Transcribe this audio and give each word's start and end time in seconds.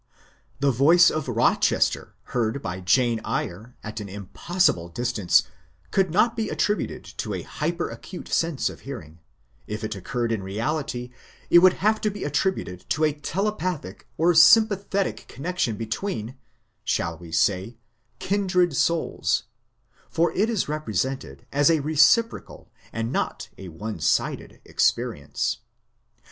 The 0.61 0.71
voice 0.71 1.11
of 1.11 1.27
Rochester 1.27 2.15
heard 2.33 2.59
by 2.63 2.79
Jane 2.79 3.21
Eyre 3.23 3.75
at 3.83 3.99
an 3.99 4.09
impossible 4.09 4.89
distance 4.89 5.43
could 5.91 6.09
not 6.09 6.35
be 6.35 6.49
attributed 6.49 7.03
to 7.17 7.35
a 7.35 7.43
hyper 7.43 7.87
acute 7.87 8.27
sense 8.27 8.67
of 8.67 8.79
hear 8.79 8.99
ing; 8.99 9.19
if 9.67 9.83
it 9.83 9.93
occurred 9.93 10.31
in 10.31 10.41
reality 10.41 11.11
it 11.51 11.59
would 11.59 11.73
have 11.85 12.01
to 12.01 12.09
be 12.09 12.23
attributed 12.23 12.89
to 12.89 13.03
a 13.03 13.13
telepathic 13.13 14.07
or 14.17 14.33
sympathetic 14.33 15.27
connection 15.27 15.75
between, 15.77 16.35
shall 16.83 17.15
we 17.19 17.31
say, 17.31 17.77
kin 18.17 18.47
dred 18.47 18.75
souls; 18.75 19.43
for 20.09 20.31
it 20.33 20.49
is 20.49 20.67
represented 20.67 21.45
as 21.51 21.69
a 21.69 21.79
reciprocal 21.79 22.71
and 22.91 23.11
not 23.13 23.49
a 23.59 23.67
one 23.67 23.99
sided 23.99 24.61
experience. 24.65 25.57